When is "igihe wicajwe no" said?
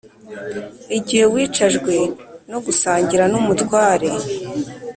0.97-2.59